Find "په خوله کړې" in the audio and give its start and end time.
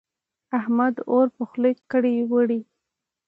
1.35-2.15